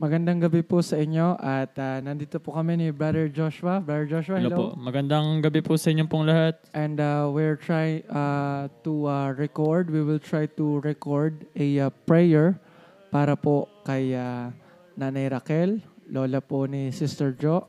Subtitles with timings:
[0.00, 3.84] Magandang gabi po sa inyo at ah, nandito po kami ni Brother Joshua.
[3.84, 4.72] Brother Joshua, Hello hello.
[4.72, 4.80] po.
[4.80, 6.56] Magandang gabi po sa inyong pong lahat.
[6.72, 9.92] And uh, we're trying uh, to uh, record.
[9.92, 12.56] We will try to record a uh, prayer
[13.12, 14.48] para po kay uh,
[14.96, 17.68] Nanay Raquel, lola po ni Sister Jo,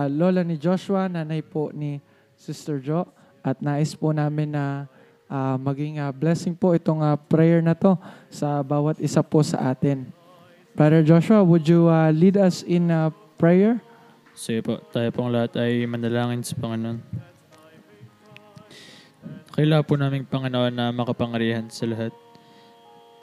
[0.00, 2.00] uh, lola ni Joshua, nanay po ni
[2.40, 3.04] Sister Jo.
[3.44, 4.88] At nais po namin na
[5.28, 8.00] uh, maging uh, blessing po itong uh, prayer na to
[8.32, 10.15] sa bawat isa po sa atin.
[10.76, 13.08] Brother Joshua, would you uh, lead us in uh,
[13.40, 13.80] prayer?
[14.36, 17.00] Sige po, tayo pong lahat ay manalangin sa Panginoon.
[19.56, 22.12] Kailangan po namin Panginoon na makapangyarihan sa lahat.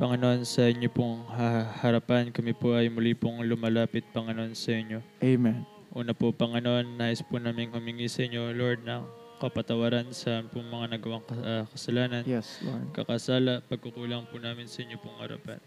[0.01, 5.05] Panginoon, sa inyo pong ha- harapan, kami po ay muli pong lumalapit, Panginoon, sa inyo.
[5.21, 5.61] Amen.
[5.93, 9.05] Una po, Panginoon, nais po namin humingi sa inyo, Lord, ng
[9.37, 12.25] kapatawaran sa pong mga nagawang ah, kasalanan.
[12.25, 12.97] Yes, Lord.
[12.97, 15.61] kakasala, pagkukulang po namin sa inyo pong harapan.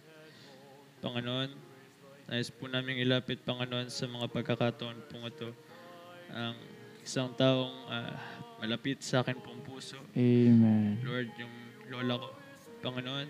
[0.98, 1.65] Panginoon,
[2.26, 5.50] nais po namin ilapit, Panginoon, sa mga pagkakataon pong ito,
[6.34, 6.58] ang
[7.06, 8.18] isang taong ah,
[8.58, 9.98] malapit sa akin pong puso.
[10.18, 10.98] Amen.
[11.06, 11.54] Lord, yung
[11.86, 12.28] lola ko,
[12.82, 13.28] Panginoon,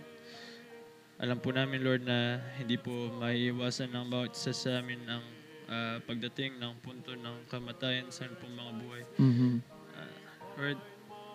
[1.17, 5.25] alam po namin, Lord, na hindi po maiiwasan ng bawat isa sa amin ang
[5.69, 9.05] ah, pagdating ng punto ng kamatayan sa pong mga buhay.
[9.21, 9.61] Mhm.
[9.93, 10.12] Ah,
[10.56, 10.81] Lord,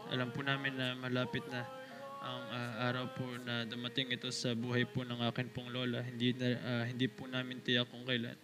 [0.09, 1.65] alam po namin na malapit na
[2.21, 6.05] ang ah, araw po na dumating ito sa buhay po ng akin pong lola.
[6.05, 8.37] Hindi, na, ah, hindi po namin tiyak kung kailan.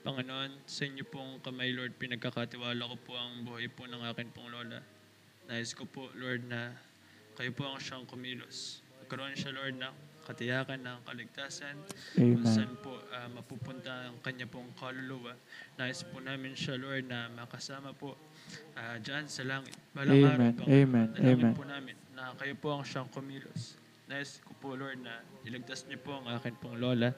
[0.00, 4.48] Panginoon, sa inyo pong kamay, Lord, pinagkakatiwala ko po ang buhay po ng akin pong
[4.48, 4.80] lola.
[5.44, 6.72] Nais ko po, Lord, na
[7.36, 8.80] kayo po ang siyang kumilos.
[9.04, 11.76] Magkaroon siya, Lord, ng katiyakan ng kaligtasan
[12.14, 12.48] kung Amen.
[12.48, 15.36] saan po ah, mapupunta ang kanya pong kaluluwa.
[15.76, 18.16] Nais po namin siya, Lord, na makasama po
[18.80, 19.76] ah, dyan sa langit.
[19.92, 20.32] Balang Amen.
[20.56, 20.64] araw.
[20.64, 21.08] Amen.
[21.20, 21.52] Amen.
[21.52, 21.68] po
[22.30, 23.74] na kayo po ang siyang kumilos.
[24.06, 27.10] Nais ko po, Lord, na iligtas niyo po ang akin pong lola.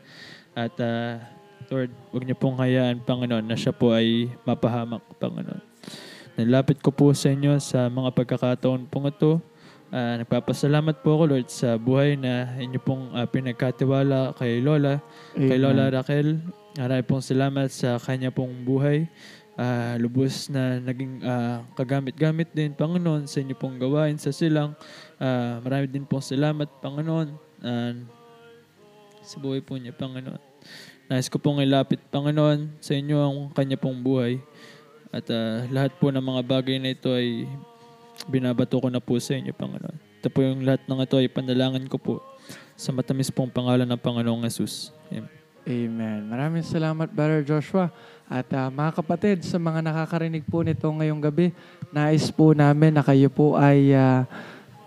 [0.56, 1.20] At, ah,
[1.68, 5.60] Lord, huwag niyo pong hayaan, Panginoon, na siya po ay mapahamak, Panginoon.
[6.40, 9.36] Nalapit ko po sa inyo sa mga pagkakataon pong ito.
[9.92, 14.96] Ah, nagpapasalamat po ako, Lord, sa buhay na inyo pong ah, pinagkatiwala kay Lola,
[15.36, 15.64] kay Amen.
[15.76, 16.40] Lola Raquel.
[16.80, 19.04] Marami pong salamat sa kanya pong buhay.
[19.52, 24.72] Ah, lubos na naging ah, kagamit-gamit din, Panginoon, sa inyo pong gawain sa silang.
[25.20, 27.28] Ah, marami din pong salamat, Panginoon,
[27.60, 27.92] ah,
[29.20, 30.40] sa buhay po niya, Panginoon.
[31.12, 34.40] Nais ko pong ilapit, Panginoon, sa inyo ang kanya pong buhay.
[35.12, 37.44] At ah, lahat po ng mga bagay na ito ay
[38.32, 39.98] binabato ko na po sa inyo, Panginoon.
[40.24, 42.14] Ito po yung lahat ng ito ay pandalangan ko po
[42.72, 44.96] sa matamis pong pangalan ng Panginoong Jesus.
[45.12, 45.41] Amen.
[45.62, 46.26] Amen.
[46.26, 47.86] Maraming salamat, Brother Joshua.
[48.26, 51.54] At ah, mga kapatid, sa mga nakakarinig po nito ngayong gabi,
[51.94, 54.26] nais po namin na kayo po ay ah,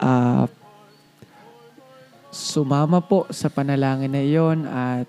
[0.01, 0.43] ah,
[2.27, 5.07] sumama po sa panalangin na iyon at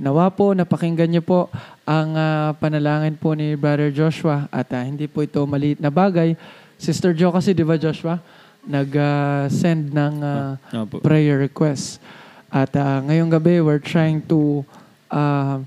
[0.00, 1.52] nawa po napakinggan niyo po
[1.84, 6.32] ang ah, panalangin po ni Brother Joshua at ah, hindi po ito maliit na bagay.
[6.80, 8.16] Sister Jo kasi, di ba Joshua,
[8.64, 11.04] nag-send ng ah, Ano po?
[11.04, 12.00] prayer request.
[12.48, 14.64] At ah, ngayong gabi, we're trying to
[15.12, 15.60] uh,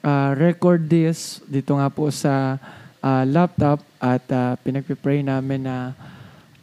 [0.00, 2.56] uh, record this dito nga po sa
[3.06, 5.94] ah, laptop at uh, pinagpipray namin na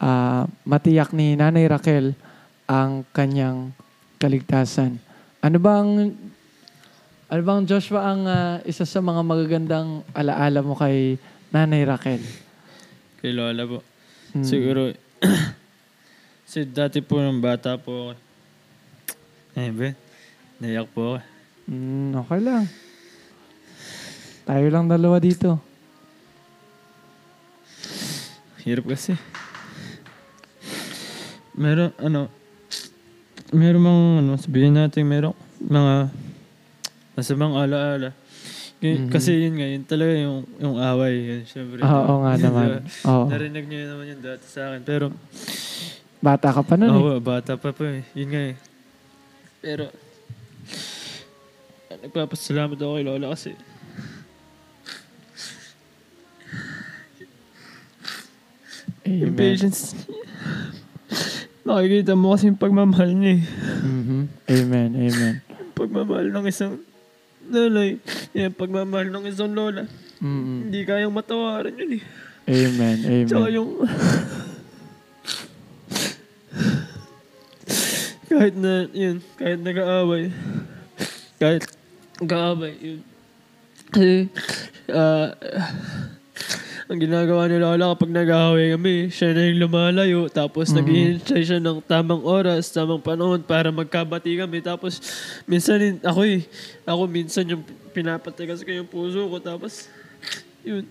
[0.04, 2.12] ah, matiyak ni Nanay Raquel
[2.68, 3.72] ang kanyang
[4.20, 5.00] kaligtasan.
[5.44, 6.16] Ano bang
[7.32, 11.16] ano bang Joshua ang ah, isa sa mga magagandang alaala mo kay
[11.56, 12.24] Nanay Raquel?
[13.24, 13.80] Kay Lola po.
[14.36, 14.44] Hmm.
[14.44, 14.92] Siguro,
[16.52, 18.12] si dati po nung bata po.
[19.54, 19.94] Eh, ba?
[20.58, 21.33] Naiyak po ako.
[21.64, 22.66] Mm, okay lang.
[24.44, 25.56] Tayo lang dalawa dito.
[28.64, 29.16] Hirap kasi.
[31.54, 32.28] Meron, ano,
[33.52, 36.12] meron mga, ano, sabihin natin, meron mga
[37.14, 38.12] masamang alaala.
[38.84, 39.10] Y- Mhm.
[39.10, 41.16] Kasi yun nga, yun talaga yung, yung away.
[41.24, 41.80] Yun, syempre.
[41.80, 42.48] Ah, Oo nga Di ba?
[42.50, 42.68] naman.
[43.06, 43.26] Oo.
[43.32, 44.82] Narinig niyo naman yun dati sa akin.
[44.84, 45.06] Pero,
[46.20, 46.96] Bata ka pa nun eh.
[46.96, 48.04] Oo, bata pa pa eh.
[48.16, 48.56] Yun nga eh.
[49.60, 49.92] Pero,
[52.02, 53.54] nagpapasalamat ako kay Lola kasi
[59.04, 59.40] yung Amen.
[59.40, 59.96] patience,
[61.68, 63.44] nakikita mo kasi yung pagmamahal niya eh.
[63.84, 64.22] Mhm.
[64.48, 64.90] Amen.
[64.96, 65.34] Amen.
[65.44, 66.80] Yung pagmamahal ng isang
[67.52, 68.00] lalay,
[68.32, 69.84] yung pagmamahal ng isang lola.
[70.24, 70.72] Mhm.
[70.72, 72.04] Hindi kayang matawaran yun eh.
[72.48, 73.28] Amen.
[73.28, 73.56] Tsaka Amen.
[73.60, 73.72] yung...
[78.34, 80.32] kahit na, yun, kahit nag-aaway,
[81.38, 81.64] kahit
[82.24, 83.00] nag-aaway, yun.
[83.90, 84.28] Kasi,
[84.90, 85.32] ah,
[86.84, 90.76] ang ginagawa ni Lola kapag nag-aaway kami, siya na yung lumalayo, tapos Mhm.
[90.76, 94.60] naghihintay siya ng tamang oras, tamang panahon para magkabati kami.
[94.60, 95.00] Tapos,
[95.44, 96.44] minsan, ako eh,
[96.84, 99.38] ako minsan yung pinapatigas ko yung puso ko.
[99.38, 99.88] Tapos,
[100.64, 100.88] yun.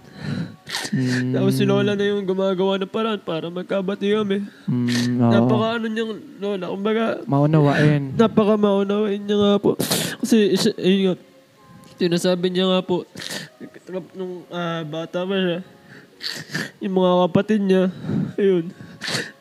[0.92, 4.44] Mm, Tapos si Lola na yung gumagawa ng paraan para magkabati kami.
[4.68, 5.32] mm, oo.
[5.32, 6.64] Napaka ano niyang Lola.
[6.68, 8.12] Kumbaga, Maunawain.
[8.14, 9.72] napaka maunawain niya nga po.
[10.22, 11.14] Kasi, siya, yun nga,
[11.98, 13.02] sinasabi niya nga po,
[14.14, 15.60] nung ah, bata pa siya,
[16.78, 17.84] yung mga kapatid niya,
[18.38, 18.70] ayun,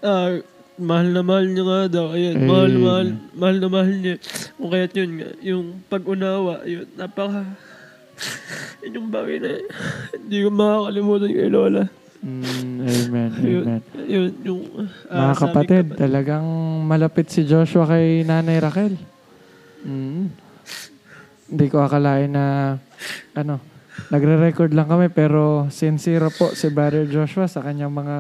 [0.01, 0.41] ah,
[0.75, 2.47] mahal na mahal niya nga daw, ayun, Eh.
[2.49, 4.15] mahal mahal, mahal na mahal niya.
[4.57, 7.45] Kung kaya't yun nga, yung pag-unawa, yun, napaka,
[8.81, 9.49] yun yung bagay na,
[10.11, 11.85] hindi ko makakalimutan kay Lola.
[12.21, 13.81] Mm, amen, Yun, amen.
[14.05, 14.61] yun, yung,
[15.05, 16.45] Mga ah, sabi kapatid, ko- talagang
[16.85, 18.93] malapit si Joshua kay Nanay Raquel.
[19.81, 20.29] Mm.
[21.51, 22.79] Hindi ko akalain na,
[23.35, 23.59] ano,
[24.07, 28.17] nagre-record lang kami pero sincere po si Brother Joshua sa kanyang mga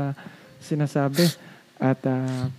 [0.59, 1.31] sinasabi.
[1.79, 2.51] At ah,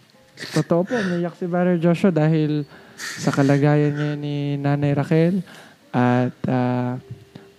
[0.56, 2.64] totoo po, umiyak si Brother Joshua dahil
[2.96, 5.44] sa kalagayan niya ni Nanay Raquel.
[5.92, 6.96] At ah,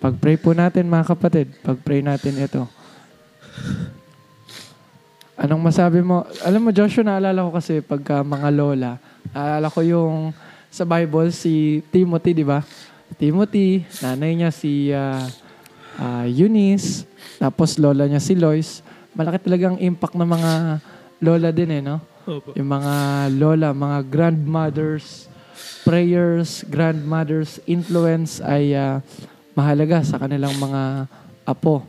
[0.02, 2.66] pag-pray po natin mga kapatid, pag-pray natin ito.
[5.38, 6.26] Anong masabi mo?
[6.42, 8.98] Alam mo, Joshua, naalala ko kasi pagka mga lola,
[9.34, 10.16] naalala ko yung
[10.74, 12.66] sa Bible, si Timothy, di ba?
[13.16, 15.24] Timothy, nanay niya si ah,
[15.98, 17.06] ah, Eunice,
[17.38, 18.84] tapos lola niya si Lois.
[19.14, 20.52] Malaki talagang impact ng mga
[21.22, 22.02] lola din eh, no?
[22.24, 22.56] Opo.
[22.56, 22.94] Yung mga
[23.36, 25.28] lola, mga grandmothers,
[25.84, 29.00] prayers, grandmothers, influence ay ah,
[29.54, 31.06] mahalaga sa kanilang mga
[31.46, 31.86] apo.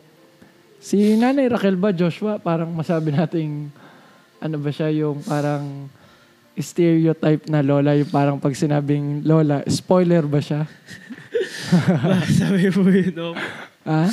[0.85, 3.73] Si Nanay Raquel ba, Joshua, parang masabi nating
[4.37, 5.89] ano ba siya yung parang
[6.59, 10.67] stereotype na lola, yung parang pag sinabing lola, spoiler ba siya?
[12.39, 13.43] sabi po yun, opo.
[13.83, 14.11] Ah?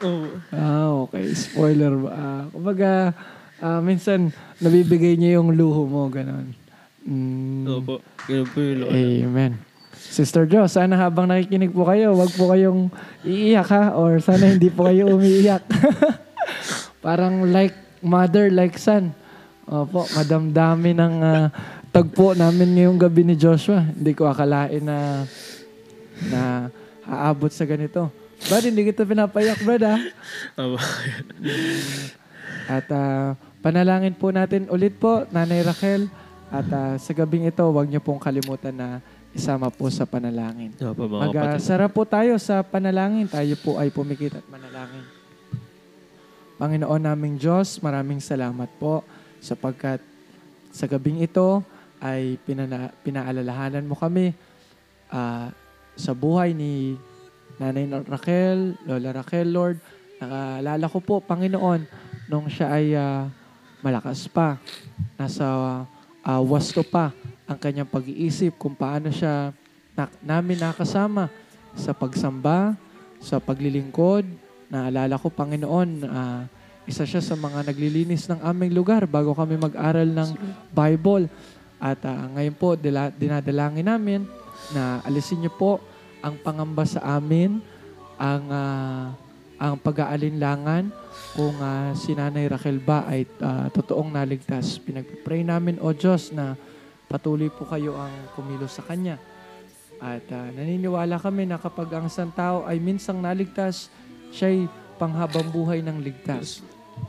[0.00, 0.28] Opo.
[0.54, 1.24] Ah, okay.
[1.34, 2.10] Spoiler ba?
[2.14, 2.90] Ah, kumbaga,
[3.60, 4.30] ah, minsan
[4.62, 6.54] nabibigay niya yung luho mo, ganon.
[7.04, 8.04] Mm, Opo.
[8.28, 8.92] Ganun po yung Lola.
[8.92, 9.52] Amen.
[9.96, 12.90] Sister Jo, sana habang nakikinig po kayo, wag po kayong
[13.22, 15.62] iiyak ha, or sana hindi po kayo umiiyak.
[17.04, 19.14] Parang like mother, like son.
[19.70, 21.46] Opo, madamdami ng ah,
[21.90, 23.82] tagpo namin ngayong gabi ni Joshua.
[23.82, 25.26] Hindi ko akalain na
[26.30, 26.40] na
[27.06, 28.10] aabot sa ganito.
[28.40, 29.96] Brad, hindi kita pinapayak, Brad, ha?
[32.70, 36.08] At ah, panalangin po natin ulit po, Nanay Raquel.
[36.48, 38.88] At ah, sa gabing ito, huwag niyo pong kalimutan na
[39.36, 40.72] isama po sa panalangin.
[40.80, 41.36] Opo, mga kapatid.
[41.36, 43.28] Mag-asara po tayo sa panalangin.
[43.28, 45.04] Tayo po ay pumikit at manalangin.
[46.60, 49.00] Panginoon naming Diyos, maraming salamat po
[49.40, 50.00] sapagkat
[50.68, 51.64] sa gabing ito
[52.00, 54.32] ay pinana- pinaalalahanan mo kami
[55.12, 55.52] ah,
[55.94, 56.96] sa buhay ni
[57.60, 59.76] Nanay Raquel, Lola Raquel, Lord.
[60.16, 61.84] Nakaalala ko po, Panginoon,
[62.32, 63.28] nung siya ay ah,
[63.84, 64.56] malakas pa,
[65.20, 65.44] nasa
[66.24, 67.12] ah, wasto pa
[67.44, 69.52] ang kanyang pag-iisip kung paano siya
[69.92, 71.28] na- namin nakasama
[71.76, 72.72] sa pagsamba,
[73.20, 74.24] sa paglilingkod.
[74.72, 76.48] Naalala ko, Panginoon, ah,
[76.88, 80.30] isa siya sa mga naglilinis ng aming lugar bago kami mag-aral ng
[80.72, 81.28] Bible.
[81.80, 84.28] At ah, ngayon po, dila- dinadalangin namin
[84.76, 85.80] na alisin niyo po
[86.20, 87.64] ang pangamba sa amin,
[88.20, 89.16] ang ah,
[89.60, 90.88] ang pag-aalinlangan
[91.36, 94.80] kung ah, si Nanay Raquel ba ay ah, totoong naligtas.
[94.80, 96.56] Pinagpipray namin, O Diyos, na
[97.08, 99.20] patuloy po kayo ang kumilos sa Kanya.
[100.00, 103.92] At ah, naniniwala kami na kapag ang isang tao ay minsang naligtas,
[104.32, 104.64] siya'y
[104.96, 106.64] panghabang buhay ng ligtas.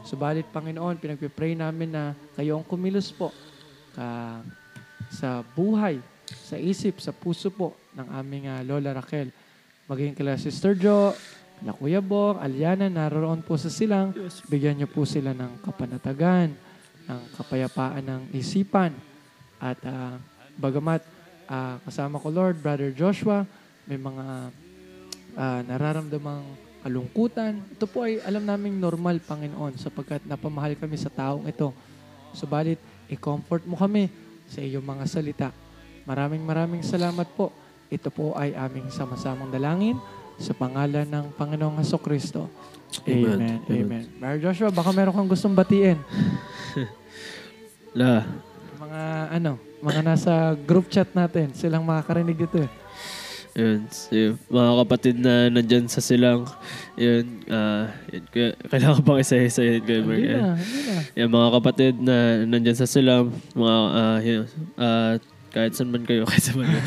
[0.07, 2.03] Subalit, Panginoon, pinagpipray namin na
[2.35, 3.31] kayo ang kumilos po
[3.95, 4.39] ka,
[5.11, 5.99] sa buhay,
[6.31, 9.27] sa isip, sa puso po ng aming ah, Lola Raquel.
[9.91, 11.11] Maging kila Sister Jo,
[11.61, 14.15] na Kuya Bong, Aliana, naroon po sa silang.
[14.49, 16.49] Bigyan niyo po sila ng kapanatagan,
[17.05, 18.95] ng kapayapaan ng isipan.
[19.61, 20.17] At ah,
[20.57, 21.05] bagamat
[21.45, 23.45] ah, kasama ko Lord, Brother Joshua,
[23.85, 24.25] may mga
[25.37, 26.41] ah, nararamdamang
[26.81, 27.61] kalungkutan.
[27.77, 31.69] Ito po ay alam naming normal, Panginoon, sapagkat napamahal kami sa taong ito.
[32.33, 35.49] Subalit, i-comfort mo kami sa iyong mga salita.
[36.03, 37.55] Maraming maraming salamat po.
[37.87, 39.95] Ito po ay aming sama-samang dalangin
[40.35, 42.51] sa pangalan ng Panginoong Heso Kristo.
[43.07, 43.39] Amen.
[43.39, 43.59] Amen.
[43.71, 44.03] Amen.
[44.19, 45.95] Brother Joshua, baka meron kang gustong batiin.
[47.99, 48.27] La.
[48.75, 49.01] Mga
[49.39, 50.33] ano, mga nasa
[50.67, 52.80] group chat natin, silang makakarinig dito eh.
[53.51, 56.47] Yun, si mga kapatid na nandyan sa silang,
[56.95, 60.23] yun, ah, yun, kaya, kailangan bang isa-isa yun, Kuya Mark?
[60.23, 60.55] Na.
[61.19, 62.15] Yan, mga kapatid na
[62.47, 64.47] nandyan sa silang, mga, ah, yun,
[64.79, 65.19] ah,
[65.51, 66.83] kahit saan man kayo, kahit saan man kayo.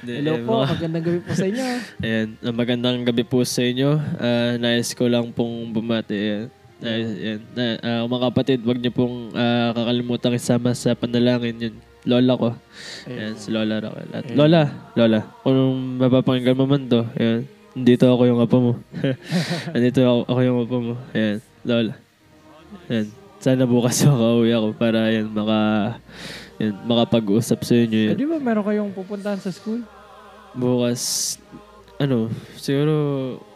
[0.00, 1.66] Hindi, Hello po, mga- magandang gabi po sa inyo.
[2.04, 3.90] Ayan, magandang gabi po sa inyo.
[4.16, 6.16] Ah, nais ko lang pong bumati.
[6.16, 6.48] Ayan.
[6.80, 7.40] Ayan.
[7.52, 11.76] Na, ah, mga kapatid, wag niyo pong ah, kakalimutan isama sa panalangin yun.
[12.06, 12.48] Lola ko.
[13.04, 14.08] Ayan, si Lola Raquel.
[14.14, 14.36] At Ayan.
[14.38, 14.62] Lola,
[14.94, 15.58] Lola, kung
[15.98, 17.42] mapapakinggan mo man to, ayan,
[17.76, 18.72] Nandito ako yung apo mo.
[19.76, 20.94] Nandito ako, ako yung apo mo.
[21.12, 21.92] Ayan, Lola.
[22.88, 23.06] Ayan.
[23.36, 25.58] Sana bukas makauwi ako para yan, maka,
[26.56, 27.98] yan, makapag-usap sa inyo.
[28.00, 28.12] Yan.
[28.14, 29.84] Eh, di ba meron kayong pupuntahan sa school?
[30.56, 31.36] Bukas,
[31.98, 32.94] ano, siguro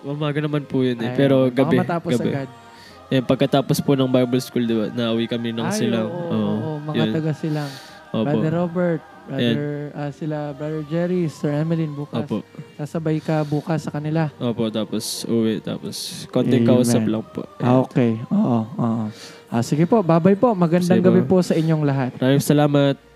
[0.04, 1.09] umaga naman po yun eh.
[1.09, 1.76] Ay, Pero baka gabi.
[1.80, 2.28] matapos gabi.
[2.28, 2.49] agad.
[3.11, 6.07] Yan, pagkatapos po ng Bible School, di ba, nauwi kami ng Ay, silang.
[6.07, 7.71] oo, oo, Oo, mga taga silang.
[8.11, 8.26] Opo.
[8.26, 9.00] Brother Robert,
[9.31, 9.61] brother,
[9.95, 12.26] ah, sila, brother Jerry, Sister Emeline bukas.
[12.26, 12.43] Opo.
[12.75, 14.35] Sasabay ka bukas sa kanila.
[14.37, 15.62] Opo, tapos uwi.
[15.62, 16.71] Tapos konting Amen.
[16.75, 17.47] kausap lang po.
[17.62, 18.19] Ah, okay.
[18.35, 19.05] Oo, oo.
[19.47, 20.55] Ah, sige po, babay po.
[20.55, 21.11] Magandang Sige po.
[21.11, 22.11] gabi po sa inyong lahat.
[22.19, 23.10] Maraming salamat.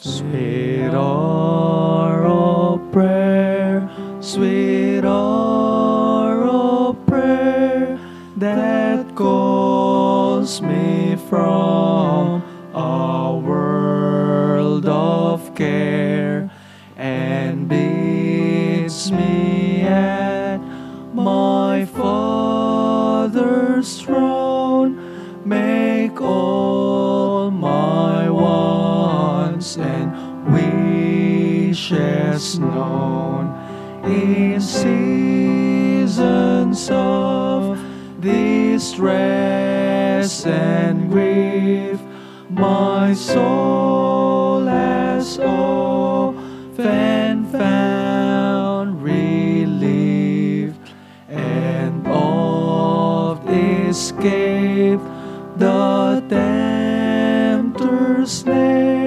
[0.00, 3.90] Sweet hour of prayer,
[4.20, 7.98] sweet hour of prayer
[8.36, 11.67] that calls me from
[30.50, 33.54] wishes known
[34.04, 36.18] in seasons
[36.90, 37.78] of
[38.20, 42.00] distress and grief.
[42.50, 50.74] My soul has often found relief
[51.28, 55.02] and oft escaped
[55.58, 58.97] the tempter's snare.